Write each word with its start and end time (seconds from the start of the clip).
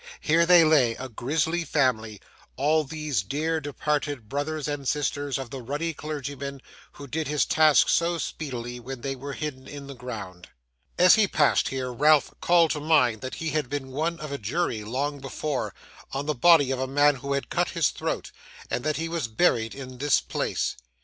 Here 0.19 0.47
they 0.47 0.63
lay, 0.63 0.95
a 0.95 1.07
grisly 1.09 1.63
family, 1.63 2.19
all 2.55 2.83
these 2.85 3.21
dear 3.21 3.59
departed 3.61 4.27
brothers 4.27 4.67
and 4.67 4.87
sisters 4.87 5.37
of 5.37 5.51
the 5.51 5.61
ruddy 5.61 5.93
clergyman 5.93 6.63
who 6.93 7.05
did 7.05 7.27
his 7.27 7.45
task 7.45 7.87
so 7.87 8.17
speedily 8.17 8.79
when 8.79 9.01
they 9.01 9.15
were 9.15 9.33
hidden 9.33 9.67
in 9.67 9.85
the 9.85 9.93
ground! 9.93 10.49
As 10.97 11.13
he 11.13 11.27
passed 11.27 11.67
here, 11.67 11.93
Ralph 11.93 12.33
called 12.41 12.71
to 12.71 12.79
mind 12.79 13.21
that 13.21 13.35
he 13.35 13.49
had 13.51 13.69
been 13.69 13.89
one 13.91 14.19
of 14.19 14.31
a 14.31 14.39
jury, 14.39 14.83
long 14.83 15.19
before, 15.19 15.71
on 16.13 16.25
the 16.25 16.33
body 16.33 16.71
of 16.71 16.79
a 16.79 16.87
man 16.87 17.17
who 17.17 17.33
had 17.33 17.51
cut 17.51 17.69
his 17.77 17.89
throat; 17.89 18.31
and 18.71 18.83
that 18.83 18.97
he 18.97 19.07
was 19.07 19.27
buried 19.27 19.75
in 19.75 19.99
this 19.99 20.19
place. 20.19 20.77